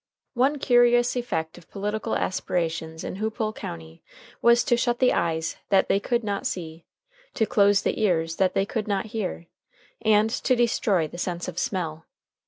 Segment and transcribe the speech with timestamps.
[0.33, 4.01] One curious effect of political aspirations in Hoopole County,
[4.41, 6.87] was to shut the eyes that they could not see,
[7.35, 9.45] to close the ears that they could not hear,
[10.01, 12.07] and to destroy the sense of smell.